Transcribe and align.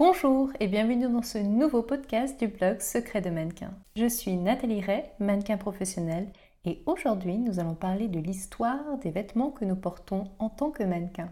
Bonjour 0.00 0.50
et 0.60 0.66
bienvenue 0.66 1.12
dans 1.12 1.20
ce 1.20 1.36
nouveau 1.36 1.82
podcast 1.82 2.40
du 2.40 2.48
blog 2.48 2.80
Secret 2.80 3.20
de 3.20 3.28
mannequin. 3.28 3.74
Je 3.96 4.08
suis 4.08 4.34
Nathalie 4.34 4.80
Ray, 4.80 5.04
mannequin 5.18 5.58
professionnel, 5.58 6.32
et 6.64 6.82
aujourd'hui 6.86 7.36
nous 7.36 7.60
allons 7.60 7.74
parler 7.74 8.08
de 8.08 8.18
l'histoire 8.18 8.96
des 9.02 9.10
vêtements 9.10 9.50
que 9.50 9.66
nous 9.66 9.76
portons 9.76 10.24
en 10.38 10.48
tant 10.48 10.70
que 10.70 10.84
mannequin, 10.84 11.30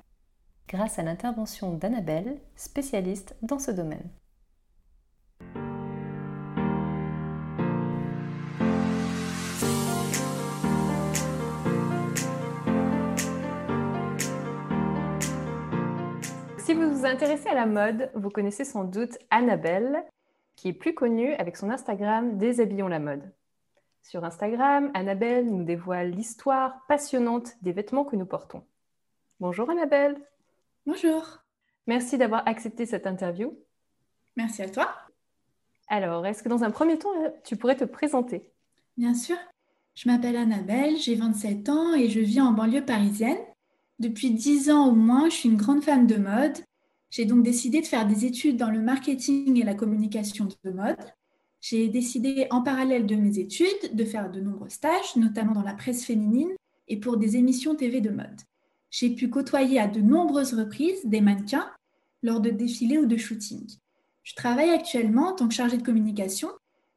grâce 0.69 0.99
à 0.99 1.03
l'intervention 1.03 1.73
d'Annabelle, 1.73 2.37
spécialiste 2.57 3.37
dans 3.41 3.59
ce 3.59 3.71
domaine. 3.71 4.11
Intéressez 17.09 17.49
à 17.49 17.55
la 17.55 17.67
mode, 17.67 18.11
vous 18.15 18.31
connaissez 18.31 18.65
sans 18.65 18.85
doute 18.85 19.19
Annabelle, 19.31 20.05
qui 20.57 20.69
est 20.69 20.73
plus 20.75 20.95
connue 20.95 21.33
avec 21.35 21.57
son 21.57 21.71
Instagram 21.71 22.37
Déshabillons 22.37 22.89
la 22.89 22.99
mode. 22.99 23.33
Sur 24.03 24.25
Instagram, 24.25 24.91
Annabelle 24.95 25.47
nous 25.47 25.65
dévoile 25.65 26.11
l'histoire 26.11 26.85
passionnante 26.87 27.53
des 27.63 27.73
vêtements 27.73 28.05
que 28.05 28.17
nous 28.17 28.27
portons. 28.27 28.63
Bonjour 29.41 29.71
Annabelle. 29.71 30.17
Bonjour. 30.87 31.39
Merci 31.87 32.19
d'avoir 32.19 32.47
accepté 32.47 32.85
cette 32.85 33.07
interview. 33.07 33.59
Merci 34.37 34.63
à 34.63 34.69
toi. 34.69 34.89
Alors, 35.89 36.27
est-ce 36.27 36.43
que 36.43 36.49
dans 36.49 36.65
un 36.65 36.71
premier 36.71 36.99
temps, 36.99 37.13
tu 37.45 37.57
pourrais 37.57 37.77
te 37.77 37.85
présenter? 37.85 38.53
Bien 38.97 39.15
sûr. 39.15 39.37
Je 39.95 40.09
m'appelle 40.09 40.37
Annabelle, 40.37 40.97
j'ai 40.97 41.15
27 41.15 41.69
ans 41.71 41.95
et 41.95 42.09
je 42.09 42.21
vis 42.21 42.41
en 42.41 42.53
banlieue 42.53 42.85
parisienne. 42.85 43.39
Depuis 43.99 44.31
dix 44.31 44.71
ans 44.71 44.89
au 44.89 44.93
moins, 44.93 45.29
je 45.29 45.35
suis 45.35 45.49
une 45.49 45.57
grande 45.57 45.83
femme 45.83 46.07
de 46.07 46.17
mode. 46.17 46.59
J'ai 47.11 47.25
donc 47.25 47.43
décidé 47.43 47.81
de 47.81 47.87
faire 47.87 48.07
des 48.07 48.27
études 48.27 48.57
dans 48.57 48.71
le 48.71 48.81
marketing 48.81 49.59
et 49.59 49.65
la 49.65 49.75
communication 49.75 50.49
de 50.65 50.71
mode. 50.71 50.97
J'ai 51.61 51.89
décidé 51.89 52.47
en 52.51 52.63
parallèle 52.63 53.07
de 53.07 53.17
mes 53.17 53.39
études 53.39 53.95
de 53.95 54.05
faire 54.05 54.31
de 54.31 54.41
nombreux 54.41 54.69
stages, 54.69 55.17
notamment 55.17 55.53
dans 55.53 55.63
la 55.63 55.75
presse 55.75 56.05
féminine 56.05 56.53
et 56.87 56.99
pour 56.99 57.17
des 57.17 57.37
émissions 57.37 57.75
TV 57.75 58.01
de 58.01 58.11
mode. 58.11 58.41
J'ai 58.91 59.11
pu 59.11 59.29
côtoyer 59.29 59.81
à 59.81 59.89
de 59.89 60.01
nombreuses 60.01 60.55
reprises 60.55 61.05
des 61.05 61.21
mannequins 61.21 61.71
lors 62.23 62.41
de 62.41 62.51
défilés 62.51 62.99
ou 62.99 63.07
de 63.07 63.17
shootings. 63.17 63.79
Je 64.23 64.35
travaille 64.35 64.71
actuellement 64.71 65.29
en 65.29 65.35
tant 65.35 65.49
que 65.49 65.55
chargée 65.55 65.79
de 65.79 65.83
communication 65.83 66.49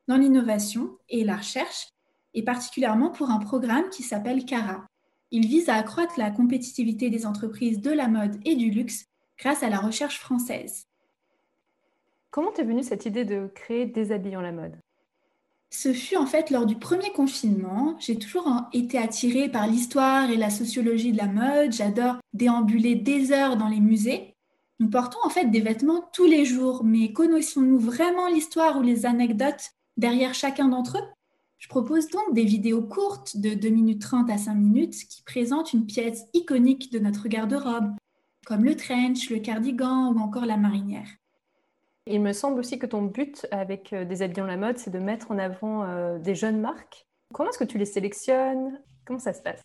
dans 0.07 0.17
l'innovation 0.17 0.97
et 1.09 1.23
la 1.23 1.37
recherche, 1.37 1.87
et 2.33 2.43
particulièrement 2.43 3.11
pour 3.11 3.29
un 3.29 3.39
programme 3.39 3.89
qui 3.89 4.03
s'appelle 4.03 4.45
CARA, 4.45 4.85
il 5.31 5.47
vise 5.47 5.69
à 5.69 5.75
accroître 5.75 6.17
la 6.17 6.31
compétitivité 6.31 7.09
des 7.09 7.25
entreprises 7.25 7.79
de 7.79 7.91
la 7.91 8.09
mode 8.09 8.37
et 8.45 8.55
du 8.55 8.69
luxe 8.69 9.05
grâce 9.41 9.63
à 9.63 9.69
la 9.69 9.79
recherche 9.79 10.19
française. 10.19 10.85
Comment 12.29 12.51
t'es 12.51 12.63
venue 12.63 12.83
cette 12.83 13.05
idée 13.05 13.25
de 13.25 13.51
créer 13.53 13.87
Déshabillant 13.87 14.39
la 14.39 14.51
mode? 14.51 14.77
Ce 15.71 15.93
fut 15.93 16.15
en 16.15 16.25
fait 16.25 16.49
lors 16.51 16.65
du 16.65 16.75
premier 16.75 17.11
confinement. 17.11 17.95
J'ai 17.99 18.17
toujours 18.17 18.47
été 18.71 18.97
attirée 18.97 19.49
par 19.49 19.67
l'histoire 19.67 20.29
et 20.29 20.37
la 20.37 20.49
sociologie 20.49 21.11
de 21.11 21.17
la 21.17 21.27
mode. 21.27 21.71
J'adore 21.71 22.17
déambuler 22.33 22.95
des 22.95 23.31
heures 23.31 23.57
dans 23.57 23.67
les 23.67 23.79
musées. 23.79 24.35
Nous 24.79 24.89
portons 24.89 25.19
en 25.23 25.29
fait 25.29 25.45
des 25.45 25.61
vêtements 25.61 26.09
tous 26.13 26.25
les 26.25 26.45
jours, 26.45 26.83
mais 26.83 27.11
connaissons-nous 27.13 27.79
vraiment 27.79 28.27
l'histoire 28.27 28.77
ou 28.77 28.81
les 28.81 29.05
anecdotes 29.05 29.71
derrière 29.97 30.33
chacun 30.33 30.67
d'entre 30.67 30.97
eux? 30.97 31.07
Je 31.57 31.67
propose 31.67 32.09
donc 32.09 32.33
des 32.33 32.43
vidéos 32.43 32.81
courtes 32.81 33.37
de 33.37 33.53
2 33.53 33.69
minutes 33.69 34.01
30 34.01 34.29
à 34.29 34.37
5 34.37 34.55
minutes 34.55 34.95
qui 35.07 35.21
présentent 35.23 35.73
une 35.73 35.85
pièce 35.85 36.23
iconique 36.33 36.91
de 36.91 36.99
notre 36.99 37.27
garde-robe, 37.27 37.93
comme 38.45 38.63
le 38.63 38.75
trench, 38.75 39.29
le 39.29 39.39
cardigan 39.39 40.13
ou 40.13 40.19
encore 40.19 40.45
la 40.45 40.57
marinière. 40.57 41.07
Il 42.07 42.21
me 42.21 42.33
semble 42.33 42.59
aussi 42.59 42.79
que 42.79 42.87
ton 42.87 43.03
but 43.03 43.45
avec 43.51 43.93
euh, 43.93 44.05
des 44.05 44.21
habillants 44.23 44.47
la 44.47 44.57
mode, 44.57 44.77
c'est 44.77 44.89
de 44.89 44.99
mettre 44.99 45.31
en 45.31 45.37
avant 45.37 45.83
euh, 45.83 46.17
des 46.17 46.33
jeunes 46.33 46.59
marques. 46.59 47.05
Comment 47.33 47.49
est-ce 47.49 47.59
que 47.59 47.63
tu 47.63 47.77
les 47.77 47.85
sélectionnes? 47.85 48.79
Comment 49.05 49.19
ça 49.19 49.33
se 49.33 49.41
passe? 49.41 49.61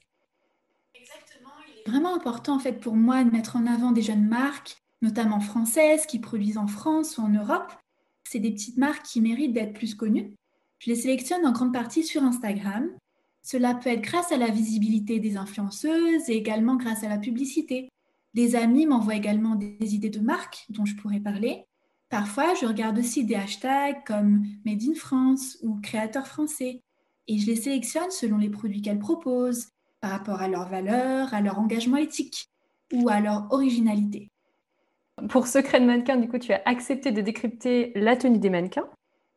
Exactement, 0.95 1.51
il 1.69 1.81
est 1.81 1.91
vraiment 1.91 2.15
important 2.15 2.57
en 2.57 2.59
fait 2.59 2.75
pour 2.75 2.95
moi 2.95 3.25
de 3.25 3.31
mettre 3.31 3.57
en 3.57 3.67
avant 3.67 3.91
des 3.91 4.03
jeunes 4.03 4.27
marques, 4.27 4.77
notamment 5.01 5.41
françaises, 5.41 6.07
qui 6.07 6.19
produisent 6.19 6.59
en 6.59 6.67
France 6.67 7.17
ou 7.17 7.23
en 7.23 7.29
Europe. 7.29 7.73
C'est 8.29 8.39
des 8.39 8.53
petites 8.53 8.77
marques 8.77 9.05
qui 9.05 9.21
méritent 9.21 9.55
d'être 9.55 9.73
plus 9.73 9.95
connues. 9.95 10.35
Je 10.79 10.91
les 10.91 10.97
sélectionne 10.97 11.47
en 11.47 11.53
grande 11.53 11.73
partie 11.73 12.05
sur 12.05 12.23
Instagram. 12.23 12.91
Cela 13.43 13.75
peut 13.75 13.91
être 13.91 14.03
grâce 14.03 14.31
à 14.33 14.37
la 14.37 14.49
visibilité 14.49 15.21
des 15.21 15.37
influenceuses 15.37 16.29
et 16.29 16.37
également 16.37 16.77
grâce 16.77 17.03
à 17.03 17.09
la 17.09 17.19
publicité. 17.19 17.89
Des 18.37 18.55
amis 18.55 18.85
m'envoient 18.85 19.15
également 19.15 19.55
des 19.55 19.95
idées 19.95 20.11
de 20.11 20.21
marques 20.21 20.67
dont 20.69 20.85
je 20.85 20.95
pourrais 20.95 21.21
parler. 21.21 21.65
Parfois, 22.11 22.53
je 22.53 22.67
regarde 22.67 22.99
aussi 22.99 23.25
des 23.25 23.35
hashtags 23.35 24.05
comme 24.05 24.45
Made 24.67 24.83
in 24.83 24.95
France 24.95 25.57
ou 25.63 25.81
Créateurs 25.81 26.27
français 26.27 26.83
et 27.29 27.39
je 27.39 27.47
les 27.47 27.57
sélectionne 27.57 28.11
selon 28.11 28.37
les 28.37 28.51
produits 28.51 28.83
qu'elles 28.83 28.99
proposent, 28.99 29.69
par 30.03 30.11
rapport 30.11 30.43
à 30.43 30.49
leurs 30.49 30.69
valeurs, 30.69 31.33
à 31.33 31.41
leur 31.41 31.59
engagement 31.59 31.97
éthique 31.97 32.51
ou 32.93 33.09
à 33.09 33.21
leur 33.21 33.51
originalité. 33.53 34.29
Pour 35.31 35.47
Secret 35.47 35.81
de 35.81 35.87
mannequin, 35.87 36.19
du 36.19 36.29
coup, 36.29 36.39
tu 36.39 36.53
as 36.53 36.61
accepté 36.67 37.13
de 37.13 37.23
décrypter 37.23 37.93
la 37.95 38.17
tenue 38.17 38.39
des 38.39 38.51
mannequins. 38.51 38.91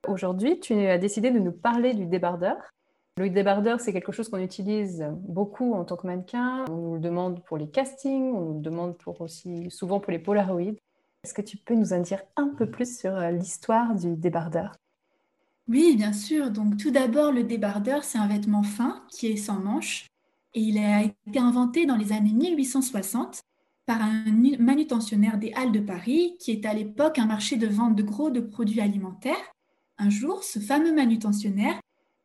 Aujourd'hui, 0.09 0.59
tu 0.59 0.73
as 0.73 0.97
décidé 0.97 1.31
de 1.31 1.39
nous 1.39 1.53
parler 1.53 1.93
du 1.93 2.05
débardeur. 2.05 2.57
Le 3.19 3.29
débardeur, 3.29 3.81
c'est 3.81 3.91
quelque 3.91 4.13
chose 4.13 4.29
qu'on 4.29 4.39
utilise 4.39 5.05
beaucoup 5.11 5.73
en 5.73 5.83
tant 5.83 5.97
que 5.97 6.07
mannequin. 6.07 6.63
On 6.69 6.77
nous 6.77 6.93
le 6.93 7.01
demande 7.01 7.43
pour 7.43 7.57
les 7.57 7.67
castings, 7.67 8.31
on 8.33 8.45
nous 8.45 8.53
le 8.53 8.61
demande 8.61 8.97
pour 8.97 9.19
aussi 9.19 9.69
souvent 9.69 9.99
pour 9.99 10.13
les 10.13 10.19
Polaroids. 10.19 10.71
Est-ce 11.25 11.33
que 11.33 11.41
tu 11.41 11.57
peux 11.57 11.75
nous 11.75 11.91
en 11.91 11.99
dire 11.99 12.21
un 12.37 12.47
peu 12.47 12.71
plus 12.71 12.97
sur 12.97 13.13
euh, 13.13 13.31
l'histoire 13.31 13.93
du 13.93 14.15
débardeur? 14.15 14.71
Oui, 15.67 15.97
bien 15.97 16.13
sûr. 16.13 16.49
Donc 16.49 16.77
tout 16.77 16.91
d'abord, 16.91 17.33
le 17.33 17.43
débardeur, 17.43 18.05
c'est 18.05 18.17
un 18.17 18.27
vêtement 18.27 18.63
fin 18.63 19.03
qui 19.09 19.27
est 19.27 19.35
sans 19.35 19.59
manches 19.59 20.07
et 20.53 20.61
il 20.61 20.77
a 20.77 21.03
été 21.03 21.39
inventé 21.39 21.85
dans 21.85 21.97
les 21.97 22.13
années 22.13 22.31
1860 22.31 23.41
par 23.85 24.01
un 24.01 24.23
manutentionnaire 24.59 25.37
des 25.37 25.51
Halles 25.57 25.73
de 25.73 25.81
Paris 25.81 26.37
qui 26.39 26.51
est 26.51 26.65
à 26.65 26.73
l'époque 26.73 27.19
un 27.19 27.25
marché 27.25 27.57
de 27.57 27.67
vente 27.67 27.97
de 27.97 28.03
gros 28.03 28.29
de 28.29 28.39
produits 28.39 28.79
alimentaires 28.79 29.51
un 29.97 30.09
jour, 30.09 30.41
ce 30.41 30.59
fameux 30.59 30.95
manutentionnaire 30.95 31.77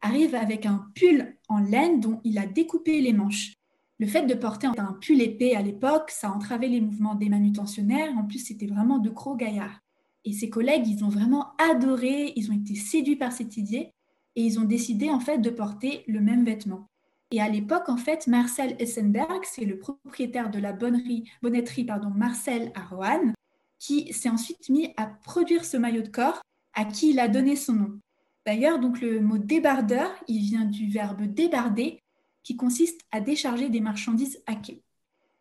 arrive 0.05 0.35
avec 0.35 0.67
un 0.67 0.87
pull 0.95 1.37
en 1.49 1.59
laine 1.59 1.99
dont 1.99 2.21
il 2.25 2.39
a 2.39 2.47
découpé 2.47 3.01
les 3.01 3.13
manches. 3.13 3.55
Le 3.99 4.07
fait 4.07 4.27
de 4.27 4.35
porter 4.35 4.67
un 4.67 4.99
pull 5.01 5.23
épais 5.23 5.55
à 5.55 5.63
l'époque, 5.63 6.11
ça 6.11 6.31
entravait 6.31 6.69
les 6.69 6.81
mouvements 6.81 7.15
des 7.15 7.29
manutentionnaires. 7.29 8.13
En 8.19 8.25
plus, 8.25 8.41
c'était 8.41 8.67
vraiment 8.67 8.99
de 8.99 9.09
gros 9.09 9.35
gaillards. 9.35 9.81
Et 10.25 10.33
ses 10.33 10.51
collègues, 10.51 10.87
ils 10.87 11.05
ont 11.05 11.09
vraiment 11.09 11.53
adoré, 11.59 12.33
ils 12.37 12.51
ont 12.51 12.55
été 12.55 12.75
séduits 12.75 13.17
par 13.17 13.33
cette 13.33 13.57
idée 13.57 13.93
et 14.37 14.43
ils 14.43 14.59
ont 14.59 14.65
décidé 14.65 15.11
en 15.11 15.21
fait 15.21 15.39
de 15.39 15.51
porter 15.51 16.05
le 16.07 16.21
même 16.21 16.45
vêtement. 16.45 16.89
Et 17.31 17.41
à 17.41 17.49
l'époque, 17.49 17.89
en 17.89 17.97
fait, 17.97 18.27
Marcel 18.27 18.77
Essenberg, 18.79 19.43
c'est 19.45 19.65
le 19.65 19.79
propriétaire 19.79 20.51
de 20.51 20.59
la 20.59 20.73
bonnerie, 20.73 21.31
bonnetterie 21.43 21.85
pardon, 21.85 22.11
Marcel 22.11 22.73
à 22.75 22.83
Roanne, 22.83 23.33
qui 23.79 24.13
s'est 24.13 24.29
ensuite 24.29 24.69
mis 24.69 24.93
à 24.97 25.07
produire 25.07 25.65
ce 25.65 25.77
maillot 25.77 26.03
de 26.03 26.09
corps 26.09 26.43
à 26.75 26.85
qui 26.85 27.11
il 27.11 27.21
a 27.21 27.29
donné 27.29 27.57
son 27.57 27.73
nom. 27.73 27.99
D'ailleurs, 28.47 28.79
donc 28.79 29.01
le 29.01 29.21
mot 29.21 29.39
débardeur, 29.39 30.11
il 30.29 30.41
vient 30.41 30.65
du 30.65 30.89
verbe 30.89 31.23
débarder, 31.23 32.03
qui 32.43 32.57
consiste 32.57 33.01
à 33.11 33.21
décharger 33.21 33.71
des 33.71 33.81
marchandises 33.81 34.43
à 34.47 34.55
quai. 34.55 34.83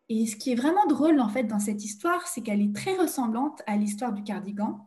Et 0.08 0.26
ce 0.26 0.36
qui 0.36 0.52
est 0.52 0.54
vraiment 0.54 0.86
drôle 0.86 1.20
en 1.20 1.28
fait 1.28 1.44
dans 1.44 1.58
cette 1.58 1.84
histoire, 1.84 2.26
c'est 2.26 2.40
qu'elle 2.40 2.62
est 2.62 2.74
très 2.74 2.94
ressemblante 2.94 3.62
à 3.66 3.76
l'histoire 3.76 4.12
du 4.12 4.22
cardigan. 4.22 4.86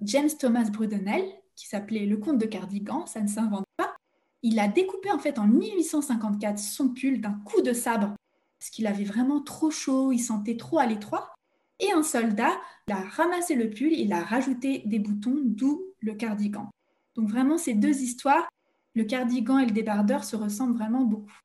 James 0.00 0.30
Thomas 0.38 0.70
Brudenell, 0.70 1.24
qui 1.56 1.68
s'appelait 1.68 2.06
le 2.06 2.16
comte 2.16 2.38
de 2.38 2.46
cardigan, 2.46 3.06
ça 3.06 3.20
ne 3.20 3.28
s'invente 3.28 3.66
pas, 3.76 3.94
il 4.42 4.58
a 4.58 4.68
découpé 4.68 5.10
en 5.10 5.18
fait 5.18 5.38
en 5.38 5.46
1854 5.46 6.58
son 6.58 6.88
pull 6.88 7.20
d'un 7.20 7.40
coup 7.44 7.60
de 7.60 7.72
sabre, 7.72 8.14
parce 8.58 8.70
qu'il 8.70 8.86
avait 8.86 9.04
vraiment 9.04 9.40
trop 9.40 9.70
chaud, 9.70 10.12
il 10.12 10.20
sentait 10.20 10.56
trop 10.56 10.78
à 10.78 10.86
l'étroit, 10.86 11.34
et 11.78 11.92
un 11.92 12.02
soldat 12.02 12.52
a 12.90 13.00
ramassé 13.02 13.54
le 13.54 13.70
pull, 13.70 13.92
il 13.92 14.12
a 14.12 14.22
rajouté 14.22 14.82
des 14.86 14.98
boutons, 14.98 15.40
d'où 15.44 15.82
le 16.00 16.14
cardigan. 16.14 16.70
Donc 17.16 17.28
vraiment, 17.28 17.58
ces 17.58 17.74
deux 17.74 18.00
histoires, 18.00 18.48
le 18.94 19.04
cardigan 19.04 19.58
et 19.58 19.66
le 19.66 19.72
débardeur 19.72 20.24
se 20.24 20.36
ressemblent 20.36 20.76
vraiment 20.76 21.04
beaucoup. 21.04 21.38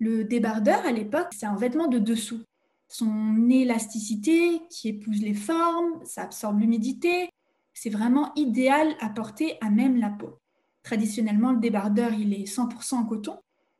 Le 0.00 0.24
débardeur, 0.24 0.84
à 0.86 0.92
l'époque, 0.92 1.28
c'est 1.32 1.46
un 1.46 1.56
vêtement 1.56 1.88
de 1.88 1.98
dessous. 1.98 2.42
Son 2.88 3.48
élasticité 3.50 4.60
qui 4.70 4.88
épouse 4.88 5.20
les 5.20 5.34
formes, 5.34 6.04
ça 6.04 6.22
absorbe 6.22 6.60
l'humidité, 6.60 7.28
c'est 7.74 7.90
vraiment 7.90 8.32
idéal 8.34 8.94
à 9.00 9.08
porter 9.08 9.58
à 9.60 9.70
même 9.70 9.96
la 9.96 10.10
peau. 10.10 10.38
Traditionnellement, 10.82 11.52
le 11.52 11.60
débardeur, 11.60 12.12
il 12.12 12.32
est 12.32 12.44
100% 12.44 12.94
en 12.94 13.04
coton, 13.04 13.38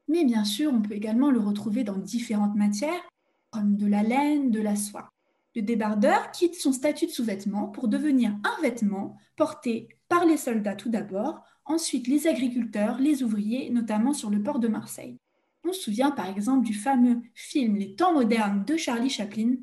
mais 0.09 0.25
bien 0.25 0.45
sûr, 0.45 0.73
on 0.73 0.83
peut 0.83 0.95
également 0.95 1.31
le 1.31 1.41
retrouver 1.41 1.85
dans 1.85 1.97
différentes 1.97 2.55
matières, 2.55 3.09
comme 3.51 3.77
de 3.77 3.87
la 3.87 4.03
laine, 4.03 4.51
de 4.51 4.61
la 4.61 4.77
soie. 4.77 5.11
Le 5.55 5.63
débardeur 5.63 6.31
quitte 6.31 6.55
son 6.55 6.73
statut 6.73 7.07
de 7.07 7.11
sous-vêtement 7.11 7.69
pour 7.69 7.89
devenir 7.89 8.37
un 8.45 8.63
vêtement 8.63 9.17
porté 9.37 9.89
par 10.09 10.25
les 10.25 10.37
soldats 10.37 10.77
tout 10.77 10.91
d'abord, 10.91 11.43
ensuite 11.65 12.07
les 12.07 12.27
agriculteurs, 12.27 12.99
les 12.99 13.23
ouvriers, 13.23 13.71
notamment 13.71 14.13
sur 14.13 14.31
le 14.31 14.43
port 14.43 14.59
de 14.59 14.69
Marseille. 14.69 15.19
On 15.65 15.73
se 15.73 15.83
souvient 15.83 16.11
par 16.11 16.27
exemple 16.27 16.67
du 16.67 16.75
fameux 16.75 17.21
film 17.35 17.77
Les 17.77 17.95
temps 17.95 18.13
modernes 18.13 18.65
de 18.65 18.77
Charlie 18.77 19.11
Chaplin, 19.11 19.57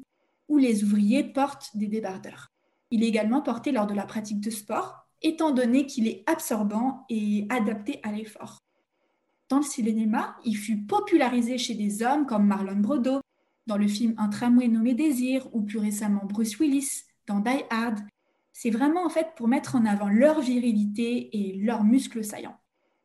où 0.48 0.58
les 0.58 0.84
ouvriers 0.84 1.24
portent 1.24 1.76
des 1.76 1.88
débardeurs. 1.88 2.52
Il 2.92 3.04
est 3.04 3.08
également 3.08 3.42
porté 3.42 3.72
lors 3.72 3.88
de 3.88 3.94
la 3.94 4.06
pratique 4.06 4.42
de 4.42 4.50
sport, 4.50 5.08
étant 5.22 5.52
donné 5.52 5.86
qu'il 5.86 6.08
est 6.08 6.24
absorbant 6.28 7.06
et 7.10 7.48
adapté 7.50 8.00
à 8.04 8.12
l'effort. 8.12 8.60
Dans 9.50 9.58
le 9.58 9.64
cinéma, 9.64 10.36
il 10.44 10.56
fut 10.56 10.86
popularisé 10.86 11.58
chez 11.58 11.76
des 11.76 12.04
hommes 12.04 12.26
comme 12.26 12.46
Marlon 12.46 12.78
Brando, 12.78 13.22
dans 13.67 13.77
le 13.77 13.88
film 13.88 14.13
Un 14.17 14.29
tramway 14.29 14.67
nommé 14.67 14.94
Désir, 14.94 15.47
ou 15.53 15.62
plus 15.62 15.79
récemment 15.79 16.25
Bruce 16.25 16.57
Willis, 16.59 17.03
dans 17.27 17.39
Die 17.39 17.63
Hard. 17.69 18.00
C'est 18.53 18.69
vraiment 18.69 19.06
en 19.06 19.09
fait 19.09 19.29
pour 19.35 19.47
mettre 19.47 19.75
en 19.75 19.85
avant 19.85 20.09
leur 20.09 20.41
virilité 20.41 21.29
et 21.38 21.57
leurs 21.57 21.83
muscles 21.83 22.23
saillants. 22.23 22.57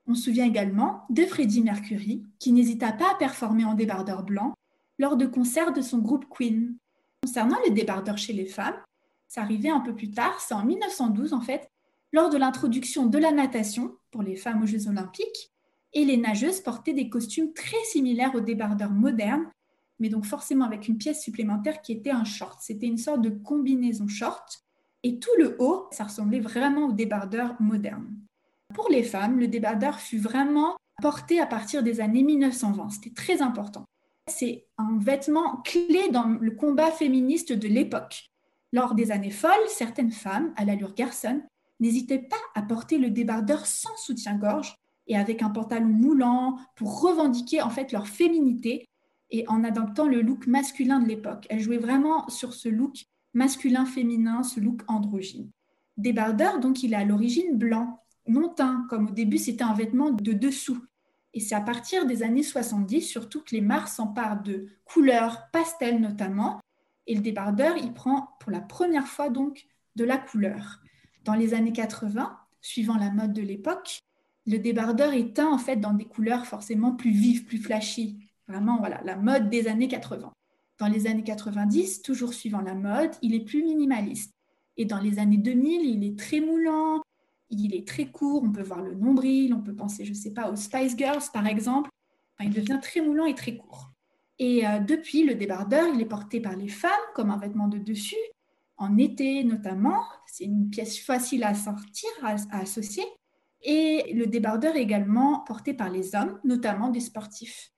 On 0.06 0.14
se 0.14 0.24
souvient 0.24 0.46
également 0.46 1.04
de 1.10 1.24
Freddie 1.24 1.62
Mercury, 1.62 2.24
qui 2.38 2.52
n'hésita 2.52 2.92
pas 2.92 3.12
à 3.12 3.14
performer 3.16 3.64
en 3.64 3.74
débardeur 3.74 4.22
blanc 4.22 4.54
lors 4.98 5.16
de 5.16 5.26
concerts 5.26 5.72
de 5.72 5.80
son 5.80 5.98
groupe 5.98 6.26
Queen. 6.28 6.76
Concernant 7.22 7.58
les 7.64 7.70
débardeurs 7.70 8.18
chez 8.18 8.32
les 8.32 8.46
femmes, 8.46 8.76
ça 9.28 9.42
arrivait 9.42 9.70
un 9.70 9.80
peu 9.80 9.94
plus 9.94 10.10
tard, 10.10 10.40
c'est 10.40 10.54
en 10.54 10.64
1912 10.64 11.32
en 11.32 11.40
fait, 11.40 11.68
lors 12.12 12.30
de 12.30 12.36
l'introduction 12.36 13.06
de 13.06 13.18
la 13.18 13.30
natation 13.30 13.96
pour 14.10 14.22
les 14.22 14.36
femmes 14.36 14.62
aux 14.62 14.66
Jeux 14.66 14.88
olympiques, 14.88 15.52
et 15.92 16.04
les 16.04 16.16
nageuses 16.16 16.60
portaient 16.60 16.92
des 16.92 17.08
costumes 17.08 17.52
très 17.52 17.82
similaires 17.84 18.34
aux 18.34 18.40
débardeurs 18.40 18.92
modernes, 18.92 19.48
mais 20.00 20.08
donc 20.08 20.24
forcément 20.24 20.64
avec 20.64 20.88
une 20.88 20.98
pièce 20.98 21.22
supplémentaire 21.22 21.82
qui 21.82 21.92
était 21.92 22.10
un 22.10 22.24
short. 22.24 22.58
C'était 22.60 22.86
une 22.86 22.98
sorte 22.98 23.22
de 23.22 23.30
combinaison 23.30 24.08
short, 24.08 24.64
et 25.02 25.18
tout 25.18 25.30
le 25.38 25.56
haut, 25.58 25.86
ça 25.92 26.04
ressemblait 26.04 26.40
vraiment 26.40 26.88
aux 26.88 26.92
débardeurs 26.92 27.54
modernes. 27.60 28.14
Pour 28.74 28.88
les 28.90 29.02
femmes, 29.02 29.38
le 29.38 29.48
débardeur 29.48 29.98
fut 29.98 30.18
vraiment 30.18 30.76
porté 31.00 31.40
à 31.40 31.46
partir 31.46 31.82
des 31.82 32.00
années 32.00 32.22
1920. 32.22 32.90
C'était 32.90 33.14
très 33.14 33.40
important. 33.40 33.84
C'est 34.26 34.66
un 34.78 34.98
vêtement 34.98 35.56
clé 35.62 36.08
dans 36.10 36.26
le 36.40 36.50
combat 36.50 36.90
féministe 36.90 37.52
de 37.52 37.68
l'époque. 37.68 38.30
Lors 38.72 38.94
des 38.94 39.10
années 39.10 39.30
folles, 39.30 39.68
certaines 39.68 40.12
femmes, 40.12 40.52
à 40.56 40.64
l'allure 40.64 40.94
garçonne, 40.94 41.42
n'hésitaient 41.80 42.18
pas 42.18 42.36
à 42.54 42.62
porter 42.62 42.98
le 42.98 43.10
débardeur 43.10 43.66
sans 43.66 43.96
soutien-gorge 43.96 44.76
et 45.06 45.16
avec 45.16 45.42
un 45.42 45.50
pantalon 45.50 45.88
moulant 45.88 46.58
pour 46.76 47.00
revendiquer 47.00 47.62
en 47.62 47.70
fait 47.70 47.90
leur 47.90 48.06
féminité 48.06 48.86
et 49.30 49.46
en 49.48 49.64
adoptant 49.64 50.06
le 50.06 50.22
look 50.22 50.46
masculin 50.46 51.00
de 51.00 51.08
l'époque. 51.08 51.46
Elles 51.50 51.60
jouaient 51.60 51.78
vraiment 51.78 52.28
sur 52.28 52.52
ce 52.52 52.68
look 52.68 53.06
masculin-féminin, 53.34 54.42
ce 54.42 54.60
look 54.60 54.82
androgyne. 54.88 55.50
Débardeur, 55.96 56.60
donc, 56.60 56.82
il 56.82 56.92
est 56.92 56.96
à 56.96 57.04
l'origine 57.04 57.56
blanc, 57.56 58.00
non 58.26 58.48
teint, 58.48 58.86
comme 58.88 59.08
au 59.08 59.12
début 59.12 59.38
c'était 59.38 59.64
un 59.64 59.74
vêtement 59.74 60.10
de 60.10 60.32
dessous. 60.32 60.82
Et 61.34 61.40
c'est 61.40 61.54
à 61.54 61.60
partir 61.60 62.06
des 62.06 62.22
années 62.22 62.42
70 62.42 63.02
surtout 63.02 63.42
que 63.42 63.54
les 63.54 63.60
marques 63.60 63.88
s'emparent 63.88 64.42
de 64.42 64.66
couleurs 64.84 65.48
pastel 65.52 66.00
notamment. 66.00 66.60
Et 67.06 67.14
le 67.14 67.20
débardeur, 67.20 67.76
il 67.76 67.92
prend 67.92 68.30
pour 68.40 68.50
la 68.50 68.60
première 68.60 69.06
fois 69.06 69.30
donc 69.30 69.66
de 69.96 70.04
la 70.04 70.18
couleur. 70.18 70.80
Dans 71.24 71.34
les 71.34 71.54
années 71.54 71.72
80, 71.72 72.36
suivant 72.60 72.96
la 72.96 73.10
mode 73.10 73.32
de 73.32 73.42
l'époque, 73.42 74.00
le 74.46 74.58
débardeur 74.58 75.12
est 75.12 75.36
teint 75.36 75.50
en 75.50 75.58
fait 75.58 75.76
dans 75.76 75.92
des 75.92 76.06
couleurs 76.06 76.46
forcément 76.46 76.92
plus 76.92 77.10
vives, 77.10 77.44
plus 77.44 77.58
flashy. 77.58 78.18
Vraiment, 78.50 78.78
voilà, 78.78 79.00
la 79.04 79.14
mode 79.14 79.48
des 79.48 79.68
années 79.68 79.86
80. 79.86 80.32
Dans 80.80 80.88
les 80.88 81.06
années 81.06 81.22
90, 81.22 82.02
toujours 82.02 82.34
suivant 82.34 82.60
la 82.60 82.74
mode, 82.74 83.12
il 83.22 83.32
est 83.36 83.44
plus 83.44 83.62
minimaliste. 83.62 84.32
Et 84.76 84.86
dans 84.86 84.98
les 84.98 85.20
années 85.20 85.36
2000, 85.36 85.82
il 85.82 86.04
est 86.04 86.18
très 86.18 86.40
moulant, 86.40 87.00
il 87.50 87.76
est 87.76 87.86
très 87.86 88.06
court, 88.06 88.42
on 88.42 88.50
peut 88.50 88.64
voir 88.64 88.82
le 88.82 88.94
nombril, 88.94 89.54
on 89.54 89.60
peut 89.60 89.74
penser, 89.74 90.04
je 90.04 90.10
ne 90.10 90.16
sais 90.16 90.32
pas, 90.32 90.50
aux 90.50 90.56
Spice 90.56 90.96
Girls 90.96 91.22
par 91.32 91.46
exemple. 91.46 91.90
il 92.40 92.50
devient 92.50 92.80
très 92.82 93.00
moulant 93.00 93.26
et 93.26 93.36
très 93.36 93.56
court. 93.56 93.92
Et 94.40 94.66
euh, 94.66 94.80
depuis, 94.80 95.22
le 95.22 95.36
débardeur, 95.36 95.86
il 95.94 96.00
est 96.00 96.06
porté 96.06 96.40
par 96.40 96.56
les 96.56 96.68
femmes 96.68 96.90
comme 97.14 97.30
un 97.30 97.38
vêtement 97.38 97.68
de 97.68 97.78
dessus, 97.78 98.16
en 98.78 98.98
été 98.98 99.44
notamment. 99.44 100.02
C'est 100.26 100.44
une 100.44 100.70
pièce 100.70 100.98
facile 100.98 101.44
à 101.44 101.54
sortir, 101.54 102.10
à, 102.22 102.34
à 102.50 102.62
associer. 102.62 103.04
Et 103.62 104.12
le 104.12 104.26
débardeur 104.26 104.74
est 104.74 104.82
également 104.82 105.40
porté 105.40 105.72
par 105.72 105.88
les 105.88 106.16
hommes, 106.16 106.40
notamment 106.42 106.88
des 106.88 107.00
sportifs. 107.00 107.70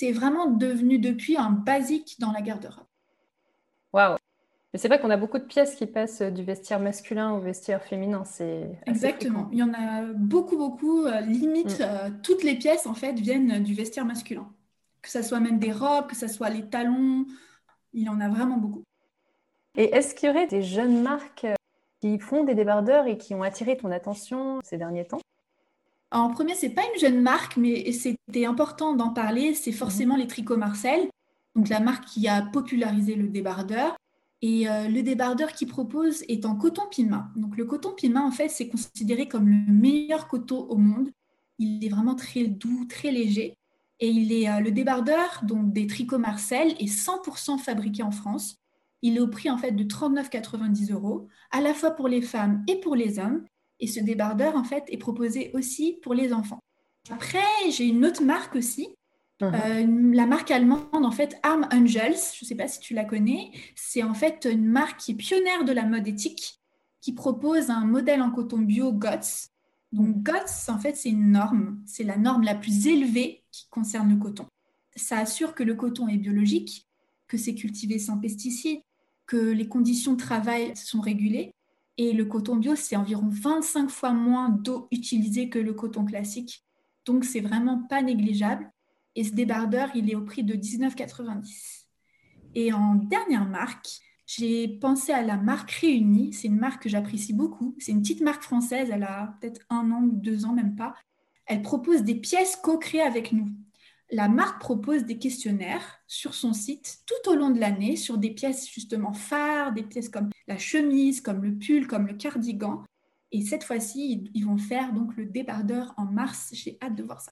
C'est 0.00 0.12
vraiment 0.12 0.46
devenu 0.46 0.98
depuis 0.98 1.36
un 1.36 1.50
basique 1.50 2.16
dans 2.20 2.32
la 2.32 2.40
garde-robe. 2.40 2.86
Waouh 3.92 4.16
mais 4.72 4.78
c'est 4.78 4.86
vrai 4.86 5.00
qu'on 5.00 5.10
a 5.10 5.16
beaucoup 5.16 5.38
de 5.38 5.44
pièces 5.44 5.74
qui 5.74 5.84
passent 5.84 6.22
du 6.22 6.44
vestiaire 6.44 6.78
masculin 6.78 7.32
au 7.32 7.40
vestiaire 7.40 7.82
féminin. 7.82 8.24
C'est 8.24 8.70
exactement. 8.86 9.48
Il 9.50 9.58
y 9.58 9.62
en 9.64 9.74
a 9.74 10.04
beaucoup, 10.14 10.56
beaucoup. 10.56 11.06
Euh, 11.06 11.20
limite, 11.22 11.80
mm. 11.80 11.82
euh, 11.82 12.10
toutes 12.22 12.44
les 12.44 12.54
pièces 12.54 12.86
en 12.86 12.94
fait 12.94 13.18
viennent 13.18 13.64
du 13.64 13.74
vestiaire 13.74 14.04
masculin. 14.04 14.48
Que 15.02 15.10
ce 15.10 15.22
soit 15.22 15.40
même 15.40 15.58
des 15.58 15.72
robes, 15.72 16.06
que 16.06 16.16
ce 16.16 16.28
soit 16.28 16.50
les 16.50 16.70
talons, 16.70 17.26
il 17.92 18.04
y 18.04 18.08
en 18.08 18.20
a 18.20 18.28
vraiment 18.28 18.58
beaucoup. 18.58 18.84
Et 19.76 19.92
est-ce 19.92 20.14
qu'il 20.14 20.28
y 20.28 20.30
aurait 20.30 20.46
des 20.46 20.62
jeunes 20.62 21.02
marques 21.02 21.48
qui 22.00 22.20
font 22.20 22.44
des 22.44 22.54
débardeurs 22.54 23.06
et 23.06 23.18
qui 23.18 23.34
ont 23.34 23.42
attiré 23.42 23.76
ton 23.76 23.90
attention 23.90 24.60
ces 24.62 24.78
derniers 24.78 25.04
temps? 25.04 25.20
En 26.12 26.30
premier, 26.30 26.54
c'est 26.54 26.70
pas 26.70 26.82
une 26.92 27.00
jeune 27.00 27.20
marque, 27.20 27.56
mais 27.56 27.92
c'était 27.92 28.44
important 28.44 28.94
d'en 28.94 29.10
parler. 29.10 29.54
C'est 29.54 29.72
forcément 29.72 30.16
mm. 30.16 30.20
les 30.20 30.26
tricots 30.26 30.56
Marcel, 30.56 31.08
donc 31.54 31.68
la 31.68 31.80
marque 31.80 32.04
qui 32.06 32.26
a 32.28 32.42
popularisé 32.42 33.14
le 33.14 33.28
débardeur. 33.28 33.96
Et 34.42 34.68
euh, 34.68 34.88
le 34.88 35.02
débardeur 35.02 35.52
qu'il 35.52 35.68
propose 35.68 36.22
est 36.28 36.46
en 36.46 36.56
coton 36.56 36.82
Pima. 36.90 37.30
Donc 37.36 37.56
le 37.56 37.64
coton 37.64 37.92
Pima, 37.92 38.22
en 38.22 38.30
fait, 38.30 38.48
c'est 38.48 38.68
considéré 38.68 39.28
comme 39.28 39.48
le 39.48 39.72
meilleur 39.72 40.28
coton 40.28 40.60
au 40.60 40.76
monde. 40.76 41.10
Il 41.58 41.84
est 41.84 41.90
vraiment 41.90 42.14
très 42.14 42.44
doux, 42.44 42.86
très 42.88 43.12
léger. 43.12 43.54
Et 44.00 44.08
il 44.08 44.32
est 44.32 44.48
euh, 44.48 44.60
le 44.60 44.72
débardeur 44.72 45.42
donc 45.42 45.72
des 45.72 45.86
tricots 45.86 46.18
Marcel 46.18 46.68
est 46.80 46.90
100% 46.90 47.58
fabriqué 47.58 48.02
en 48.02 48.10
France. 48.10 48.56
Il 49.02 49.18
est 49.18 49.20
au 49.20 49.28
prix 49.28 49.50
en 49.50 49.58
fait 49.58 49.72
de 49.72 49.84
39,90 49.84 50.92
euros, 50.92 51.28
à 51.50 51.60
la 51.60 51.74
fois 51.74 51.90
pour 51.90 52.08
les 52.08 52.22
femmes 52.22 52.64
et 52.66 52.80
pour 52.80 52.96
les 52.96 53.18
hommes. 53.18 53.44
Et 53.80 53.86
ce 53.86 54.00
débardeur 54.00 54.56
en 54.56 54.64
fait 54.64 54.84
est 54.88 54.98
proposé 54.98 55.50
aussi 55.54 55.98
pour 56.02 56.14
les 56.14 56.32
enfants. 56.32 56.60
Après, 57.10 57.40
j'ai 57.70 57.86
une 57.86 58.04
autre 58.04 58.22
marque 58.22 58.54
aussi 58.54 58.88
Mhm. 59.40 59.54
Euh, 59.54 60.14
la 60.14 60.26
marque 60.26 60.50
allemande, 60.50 60.88
en 60.92 61.10
fait, 61.10 61.38
Arm 61.42 61.66
Angels, 61.72 62.18
je 62.34 62.44
ne 62.44 62.46
sais 62.46 62.54
pas 62.54 62.68
si 62.68 62.80
tu 62.80 62.94
la 62.94 63.04
connais, 63.04 63.50
c'est 63.74 64.02
en 64.02 64.14
fait 64.14 64.46
une 64.50 64.66
marque 64.66 65.00
qui 65.00 65.12
est 65.12 65.14
pionnière 65.14 65.64
de 65.64 65.72
la 65.72 65.84
mode 65.84 66.06
éthique, 66.06 66.60
qui 67.00 67.14
propose 67.14 67.70
un 67.70 67.86
modèle 67.86 68.20
en 68.20 68.30
coton 68.30 68.58
bio 68.58 68.92
GOTS. 68.92 69.48
Donc 69.92 70.22
GOTS, 70.22 70.68
en 70.68 70.78
fait, 70.78 70.96
c'est 70.96 71.08
une 71.08 71.32
norme, 71.32 71.82
c'est 71.86 72.04
la 72.04 72.16
norme 72.16 72.42
la 72.42 72.54
plus 72.54 72.86
élevée 72.86 73.42
qui 73.50 73.66
concerne 73.70 74.10
le 74.10 74.16
coton. 74.16 74.46
Ça 74.94 75.18
assure 75.18 75.54
que 75.54 75.62
le 75.62 75.74
coton 75.74 76.08
est 76.08 76.18
biologique, 76.18 76.86
que 77.26 77.38
c'est 77.38 77.54
cultivé 77.54 77.98
sans 77.98 78.18
pesticides, 78.18 78.80
que 79.26 79.36
les 79.36 79.68
conditions 79.68 80.12
de 80.12 80.18
travail 80.18 80.76
sont 80.76 81.00
régulées. 81.00 81.52
Et 81.96 82.12
le 82.12 82.24
coton 82.24 82.56
bio, 82.56 82.74
c'est 82.76 82.96
environ 82.96 83.28
25 83.28 83.90
fois 83.90 84.12
moins 84.12 84.48
d'eau 84.48 84.88
utilisée 84.90 85.48
que 85.48 85.58
le 85.58 85.74
coton 85.74 86.04
classique. 86.04 86.64
Donc, 87.04 87.24
c'est 87.24 87.40
vraiment 87.40 87.82
pas 87.88 88.02
négligeable. 88.02 88.70
Et 89.16 89.24
ce 89.24 89.32
débardeur, 89.32 89.90
il 89.94 90.10
est 90.10 90.14
au 90.14 90.22
prix 90.22 90.44
de 90.44 90.54
19,90. 90.54 91.86
Et 92.54 92.72
en 92.72 92.94
dernière 92.94 93.48
marque, 93.48 93.88
j'ai 94.26 94.68
pensé 94.68 95.12
à 95.12 95.22
la 95.22 95.36
marque 95.36 95.72
Réunie. 95.72 96.32
C'est 96.32 96.48
une 96.48 96.58
marque 96.58 96.84
que 96.84 96.88
j'apprécie 96.88 97.32
beaucoup. 97.32 97.74
C'est 97.78 97.92
une 97.92 98.00
petite 98.00 98.20
marque 98.20 98.42
française. 98.42 98.88
Elle 98.92 99.02
a 99.02 99.36
peut-être 99.40 99.60
un 99.70 99.90
an 99.90 100.02
ou 100.04 100.12
deux 100.12 100.44
ans, 100.44 100.52
même 100.52 100.76
pas. 100.76 100.94
Elle 101.46 101.62
propose 101.62 102.02
des 102.02 102.14
pièces 102.14 102.56
co-créées 102.56 103.02
avec 103.02 103.32
nous. 103.32 103.48
La 104.12 104.28
marque 104.28 104.60
propose 104.60 105.04
des 105.04 105.18
questionnaires 105.18 106.00
sur 106.06 106.34
son 106.34 106.52
site 106.52 106.98
tout 107.06 107.30
au 107.30 107.36
long 107.36 107.50
de 107.50 107.60
l'année 107.60 107.96
sur 107.96 108.18
des 108.18 108.30
pièces 108.30 108.68
justement 108.68 109.12
phares, 109.12 109.72
des 109.72 109.84
pièces 109.84 110.08
comme 110.08 110.30
la 110.48 110.58
chemise, 110.58 111.20
comme 111.20 111.42
le 111.42 111.54
pull, 111.54 111.86
comme 111.86 112.06
le 112.08 112.14
cardigan. 112.14 112.82
Et 113.30 113.42
cette 113.42 113.62
fois-ci, 113.62 114.28
ils 114.34 114.44
vont 114.44 114.58
faire 114.58 114.92
donc 114.92 115.16
le 115.16 115.26
débardeur 115.26 115.94
en 115.96 116.06
mars. 116.06 116.50
J'ai 116.52 116.76
hâte 116.82 116.96
de 116.96 117.04
voir 117.04 117.20
ça. 117.20 117.30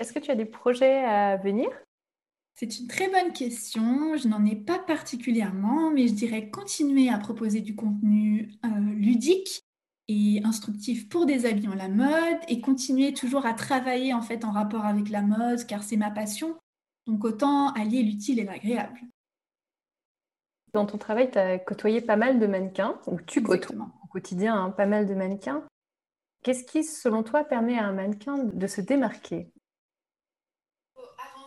Est-ce 0.00 0.12
que 0.12 0.18
tu 0.18 0.30
as 0.30 0.34
des 0.34 0.46
projets 0.46 1.04
à 1.04 1.36
venir? 1.36 1.68
C'est 2.54 2.78
une 2.78 2.86
très 2.86 3.08
bonne 3.08 3.32
question. 3.32 4.16
Je 4.16 4.28
n'en 4.28 4.44
ai 4.44 4.56
pas 4.56 4.78
particulièrement, 4.78 5.90
mais 5.90 6.08
je 6.08 6.14
dirais 6.14 6.50
continuer 6.50 7.08
à 7.08 7.18
proposer 7.18 7.60
du 7.60 7.74
contenu 7.74 8.50
euh, 8.64 8.68
ludique 8.94 9.62
et 10.08 10.40
instructif 10.44 11.08
pour 11.08 11.26
des 11.26 11.46
habits 11.46 11.68
en 11.68 11.74
la 11.74 11.88
mode 11.88 12.38
et 12.48 12.60
continuer 12.60 13.14
toujours 13.14 13.46
à 13.46 13.54
travailler 13.54 14.14
en 14.14 14.22
fait 14.22 14.44
en 14.44 14.50
rapport 14.50 14.84
avec 14.84 15.08
la 15.08 15.22
mode 15.22 15.66
car 15.66 15.82
c'est 15.82 15.96
ma 15.96 16.10
passion. 16.10 16.56
Donc 17.06 17.24
autant 17.24 17.72
allier 17.72 18.02
l'utile 18.02 18.38
et 18.38 18.44
l'agréable. 18.44 19.00
Dans 20.72 20.86
ton 20.86 20.96
travail, 20.96 21.30
tu 21.30 21.38
as 21.38 21.58
côtoyé 21.58 22.00
pas 22.00 22.16
mal 22.16 22.38
de 22.38 22.46
mannequins, 22.46 22.98
ou 23.06 23.20
tu 23.20 23.42
côtoies 23.42 23.86
au 24.02 24.06
quotidien 24.06 24.56
hein, 24.56 24.70
pas 24.70 24.86
mal 24.86 25.06
de 25.06 25.14
mannequins. 25.14 25.66
Qu'est-ce 26.42 26.64
qui, 26.64 26.82
selon 26.82 27.22
toi, 27.22 27.44
permet 27.44 27.78
à 27.78 27.86
un 27.86 27.92
mannequin 27.92 28.38
de 28.38 28.66
se 28.66 28.80
démarquer? 28.80 29.52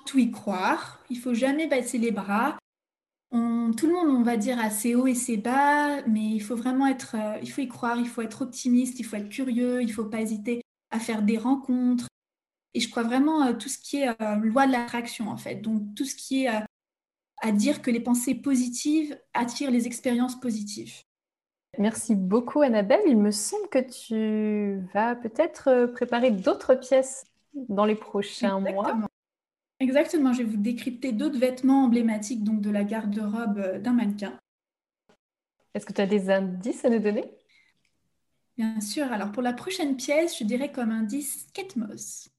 Tout 0.05 0.19
y 0.19 0.29
croire. 0.29 1.03
Il 1.09 1.17
faut 1.17 1.33
jamais 1.33 1.67
baisser 1.67 1.97
les 1.97 2.11
bras. 2.11 2.57
Tout 3.75 3.87
le 3.87 3.93
monde, 3.93 4.09
on 4.09 4.23
va 4.23 4.37
dire, 4.37 4.59
a 4.59 4.69
ses 4.69 4.95
hauts 4.95 5.07
et 5.07 5.15
ses 5.15 5.37
bas, 5.37 6.01
mais 6.07 6.25
il 6.25 6.39
faut 6.39 6.55
vraiment 6.55 6.87
être, 6.87 7.15
euh, 7.15 7.39
il 7.41 7.51
faut 7.51 7.61
y 7.61 7.67
croire, 7.67 7.97
il 7.97 8.07
faut 8.07 8.21
être 8.21 8.41
optimiste, 8.41 8.99
il 8.99 9.03
faut 9.03 9.15
être 9.15 9.29
curieux, 9.29 9.81
il 9.81 9.87
ne 9.87 9.93
faut 9.93 10.05
pas 10.05 10.21
hésiter 10.21 10.61
à 10.91 10.99
faire 10.99 11.21
des 11.21 11.37
rencontres. 11.37 12.07
Et 12.73 12.79
je 12.79 12.89
crois 12.89 13.03
vraiment 13.03 13.41
à 13.41 13.53
tout 13.53 13.69
ce 13.69 13.77
qui 13.77 13.97
est 13.97 14.09
euh, 14.21 14.35
loi 14.35 14.67
de 14.67 14.71
l'attraction, 14.71 15.29
en 15.29 15.37
fait. 15.37 15.55
Donc, 15.55 15.95
tout 15.95 16.05
ce 16.05 16.15
qui 16.15 16.45
est 16.45 16.49
à 17.41 17.51
dire 17.51 17.81
que 17.81 17.91
les 17.91 17.99
pensées 17.99 18.35
positives 18.35 19.17
attirent 19.33 19.71
les 19.71 19.87
expériences 19.87 20.39
positives. 20.39 21.03
Merci 21.77 22.15
beaucoup 22.15 22.61
Annabelle. 22.61 23.01
Il 23.05 23.17
me 23.17 23.31
semble 23.31 23.67
que 23.69 23.79
tu 23.79 24.87
vas 24.93 25.15
peut-être 25.15 25.69
euh, 25.69 25.87
préparer 25.87 26.31
d'autres 26.31 26.75
pièces 26.75 27.25
dans 27.53 27.85
les 27.85 27.95
prochains 27.95 28.59
mois. 28.59 28.97
Exactement, 29.79 30.31
je 30.31 30.39
vais 30.39 30.49
vous 30.49 30.57
décrypter 30.57 31.11
d'autres 31.11 31.39
vêtements 31.39 31.83
emblématiques 31.83 32.43
donc 32.43 32.61
de 32.61 32.69
la 32.69 32.83
garde-robe 32.83 33.57
euh, 33.57 33.79
d'un 33.79 33.93
mannequin. 33.93 34.39
Est-ce 35.73 35.85
que 35.85 35.91
tu 35.91 36.01
as 36.01 36.07
des 36.07 36.29
indices 36.29 36.85
à 36.85 36.89
nous 36.89 36.99
donner? 36.99 37.29
Bien 38.57 38.79
sûr. 38.79 39.11
Alors 39.11 39.33
pour 39.33 39.43
la 39.43 39.51
prochaine 39.51 39.97
pièce, 39.97 40.39
je 40.39 40.45
dirais 40.45 40.71
comme 40.71 40.91
indice. 40.91 41.47
Kate 41.53 41.75
Moss. 41.75 42.29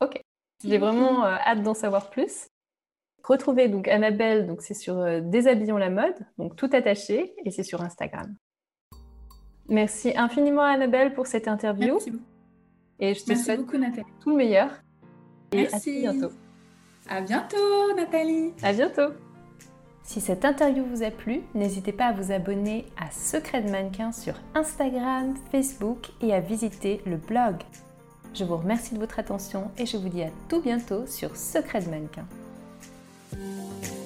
Ok. 0.00 0.20
J'ai 0.64 0.78
vraiment 0.78 1.26
euh, 1.26 1.36
hâte 1.46 1.62
d'en 1.62 1.74
savoir 1.74 2.08
plus. 2.08 2.48
Retrouvez 3.22 3.68
donc 3.68 3.88
Annabelle, 3.88 4.46
donc 4.46 4.62
c'est 4.62 4.72
sur 4.74 4.98
euh, 4.98 5.20
Déshabillons 5.20 5.76
la 5.76 5.90
mode, 5.90 6.14
donc 6.38 6.56
tout 6.56 6.70
attaché, 6.72 7.34
et 7.44 7.50
c'est 7.50 7.64
sur 7.64 7.82
Instagram. 7.82 8.34
Merci 9.68 10.16
infiniment 10.16 10.62
Annabelle 10.62 11.12
pour 11.12 11.26
cette 11.26 11.48
interview. 11.48 11.94
Merci 11.94 12.12
Et 13.00 13.14
je 13.14 13.24
te 13.24 13.34
souhaite 13.34 13.60
beaucoup, 13.60 13.76
Nathalie. 13.76 14.06
tout 14.20 14.30
le 14.30 14.36
meilleur. 14.36 14.80
Et 15.52 15.62
Merci. 15.62 16.06
à 16.06 16.12
bientôt. 16.12 16.34
À 17.08 17.20
bientôt, 17.20 17.96
Nathalie. 17.96 18.52
À 18.62 18.72
bientôt. 18.72 19.12
Si 20.02 20.20
cette 20.20 20.44
interview 20.44 20.84
vous 20.84 21.02
a 21.02 21.10
plu, 21.10 21.42
n'hésitez 21.54 21.92
pas 21.92 22.06
à 22.06 22.12
vous 22.12 22.30
abonner 22.32 22.86
à 22.96 23.10
Secret 23.10 23.62
de 23.62 23.70
Mannequin 23.70 24.12
sur 24.12 24.34
Instagram, 24.54 25.34
Facebook 25.50 26.10
et 26.22 26.32
à 26.32 26.40
visiter 26.40 27.00
le 27.06 27.16
blog. 27.16 27.56
Je 28.34 28.44
vous 28.44 28.56
remercie 28.56 28.94
de 28.94 29.00
votre 29.00 29.18
attention 29.18 29.70
et 29.78 29.86
je 29.86 29.96
vous 29.96 30.08
dis 30.08 30.22
à 30.22 30.30
tout 30.48 30.60
bientôt 30.60 31.06
sur 31.06 31.36
Secret 31.36 31.80
de 31.80 31.90
Mannequin. 31.90 32.26
Thank 33.32 33.86
you. 33.86 34.05